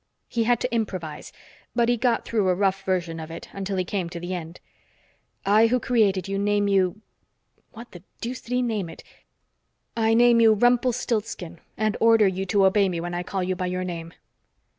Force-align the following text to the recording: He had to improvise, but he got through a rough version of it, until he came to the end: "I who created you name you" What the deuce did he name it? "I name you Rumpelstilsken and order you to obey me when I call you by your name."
He 0.27 0.45
had 0.45 0.59
to 0.61 0.73
improvise, 0.73 1.31
but 1.75 1.87
he 1.87 1.95
got 1.95 2.25
through 2.25 2.49
a 2.49 2.55
rough 2.55 2.83
version 2.83 3.19
of 3.19 3.29
it, 3.29 3.49
until 3.53 3.77
he 3.77 3.83
came 3.85 4.09
to 4.09 4.19
the 4.19 4.33
end: 4.33 4.59
"I 5.45 5.67
who 5.67 5.79
created 5.79 6.27
you 6.27 6.39
name 6.39 6.67
you" 6.67 7.01
What 7.73 7.91
the 7.91 8.01
deuce 8.19 8.41
did 8.41 8.51
he 8.51 8.63
name 8.63 8.89
it? 8.89 9.03
"I 9.95 10.15
name 10.15 10.41
you 10.41 10.55
Rumpelstilsken 10.55 11.59
and 11.77 11.97
order 11.99 12.25
you 12.27 12.47
to 12.47 12.65
obey 12.65 12.89
me 12.89 12.99
when 12.99 13.13
I 13.13 13.21
call 13.21 13.43
you 13.43 13.55
by 13.55 13.67
your 13.67 13.83
name." 13.83 14.15